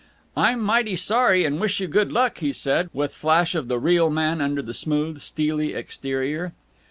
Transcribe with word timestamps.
"I'm 0.35 0.61
mighty 0.63 0.95
sorry, 0.95 1.45
and 1.45 1.59
I 1.59 1.61
wish 1.61 1.79
you 1.79 1.85
good 1.87 2.11
luck," 2.11 2.39
he 2.39 2.53
said, 2.53 2.89
with 2.91 3.13
flash 3.13 3.53
of 3.53 3.67
the 3.67 3.77
real 3.77 4.09
man 4.09 4.41
under 4.41 4.63
the 4.63 4.73
smooth, 4.73 5.19
steely 5.19 5.75
exterior. 5.75 6.53